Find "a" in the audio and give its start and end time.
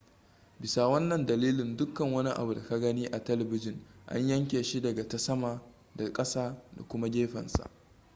3.07-3.23